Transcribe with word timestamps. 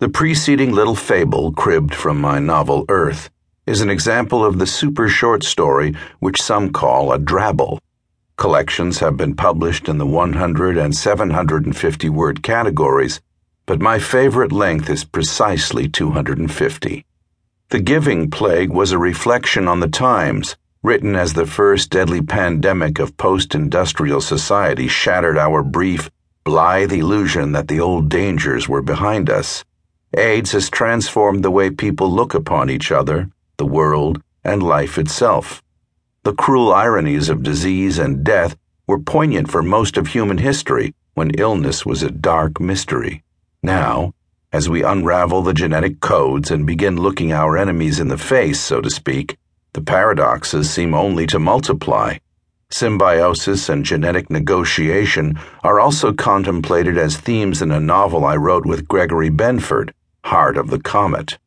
The 0.00 0.08
preceding 0.08 0.72
little 0.72 0.94
fable, 0.94 1.52
cribbed 1.52 1.94
from 1.94 2.18
my 2.18 2.38
novel 2.38 2.86
Earth, 2.88 3.28
is 3.66 3.82
an 3.82 3.90
example 3.90 4.42
of 4.42 4.58
the 4.58 4.66
super 4.66 5.10
short 5.10 5.42
story 5.42 5.94
which 6.20 6.40
some 6.40 6.72
call 6.72 7.12
a 7.12 7.18
drabble. 7.18 7.80
Collections 8.38 9.00
have 9.00 9.18
been 9.18 9.36
published 9.36 9.90
in 9.90 9.98
the 9.98 10.06
100 10.06 10.78
and 10.78 10.96
750 10.96 12.08
word 12.08 12.42
categories, 12.42 13.20
but 13.66 13.82
my 13.82 13.98
favorite 13.98 14.52
length 14.52 14.88
is 14.88 15.04
precisely 15.04 15.86
250. 15.86 17.04
The 17.68 17.80
Giving 17.80 18.30
Plague 18.30 18.70
was 18.70 18.92
a 18.92 18.98
reflection 18.98 19.68
on 19.68 19.80
the 19.80 19.88
times, 19.88 20.56
written 20.82 21.14
as 21.14 21.34
the 21.34 21.44
first 21.44 21.90
deadly 21.90 22.22
pandemic 22.22 22.98
of 22.98 23.18
post 23.18 23.54
industrial 23.54 24.22
society 24.22 24.88
shattered 24.88 25.36
our 25.36 25.62
brief, 25.62 26.10
blithe 26.42 26.90
illusion 26.90 27.52
that 27.52 27.68
the 27.68 27.80
old 27.80 28.08
dangers 28.08 28.66
were 28.66 28.80
behind 28.80 29.28
us. 29.28 29.62
AIDS 30.16 30.52
has 30.52 30.68
transformed 30.68 31.44
the 31.44 31.52
way 31.52 31.70
people 31.70 32.10
look 32.10 32.34
upon 32.34 32.68
each 32.68 32.90
other, 32.90 33.30
the 33.58 33.66
world, 33.66 34.20
and 34.42 34.60
life 34.60 34.98
itself. 34.98 35.62
The 36.24 36.34
cruel 36.34 36.72
ironies 36.72 37.28
of 37.28 37.44
disease 37.44 37.98
and 37.98 38.24
death 38.24 38.56
were 38.88 38.98
poignant 38.98 39.50
for 39.50 39.62
most 39.62 39.96
of 39.96 40.08
human 40.08 40.38
history 40.38 40.94
when 41.14 41.30
illness 41.38 41.86
was 41.86 42.02
a 42.02 42.10
dark 42.10 42.60
mystery. 42.60 43.22
Now, 43.62 44.12
as 44.52 44.68
we 44.68 44.82
unravel 44.82 45.42
the 45.42 45.54
genetic 45.54 46.00
codes 46.00 46.50
and 46.50 46.66
begin 46.66 46.96
looking 46.96 47.32
our 47.32 47.56
enemies 47.56 48.00
in 48.00 48.08
the 48.08 48.18
face, 48.18 48.58
so 48.58 48.80
to 48.80 48.90
speak, 48.90 49.38
the 49.74 49.80
paradoxes 49.80 50.68
seem 50.68 50.92
only 50.92 51.28
to 51.28 51.38
multiply. 51.38 52.16
Symbiosis 52.72 53.68
and 53.68 53.84
genetic 53.84 54.28
negotiation 54.28 55.38
are 55.62 55.78
also 55.78 56.12
contemplated 56.12 56.98
as 56.98 57.16
themes 57.16 57.62
in 57.62 57.70
a 57.70 57.78
novel 57.78 58.24
I 58.24 58.34
wrote 58.34 58.66
with 58.66 58.88
Gregory 58.88 59.30
Benford. 59.30 59.92
Heart 60.24 60.58
of 60.58 60.70
the 60.70 60.78
Comet. 60.78 61.38